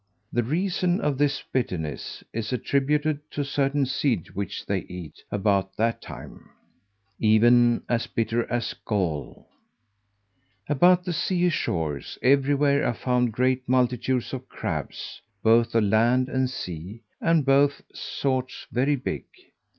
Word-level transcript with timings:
The 0.33 0.41
reason 0.41 0.99
of 0.99 1.19
this 1.19 1.43
bitterness 1.53 2.23
is 2.33 2.51
attributed 2.51 3.19
to 3.29 3.41
a 3.41 3.45
certain 3.45 3.85
seed 3.85 4.31
which 4.31 4.65
they 4.65 4.79
eat 4.89 5.21
about 5.29 5.77
that 5.77 6.01
time, 6.01 6.49
even 7.19 7.83
as 7.87 8.07
bitter 8.07 8.51
as 8.51 8.73
gall. 8.73 9.47
About 10.67 11.03
the 11.03 11.13
sea 11.13 11.49
shores, 11.49 12.17
everywhere, 12.23 12.83
are 12.83 12.95
found 12.95 13.31
great 13.33 13.69
multitudes 13.69 14.33
of 14.33 14.49
crabs, 14.49 15.21
both 15.43 15.75
of 15.75 15.83
land 15.83 16.29
and 16.29 16.49
sea, 16.49 17.03
and 17.21 17.45
both 17.45 17.83
sorts 17.93 18.65
very 18.71 18.95
big. 18.95 19.25